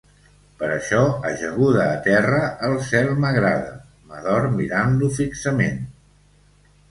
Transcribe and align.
Per 0.59 0.67
això, 0.75 1.01
ajaguda 1.31 1.83
a 1.89 1.99
terra, 2.07 2.39
el 2.69 2.73
cel 2.87 3.11
m’agrada, 3.25 3.75
m’adorm 4.07 4.57
mirant-lo 4.61 5.11
fixament. 5.19 5.79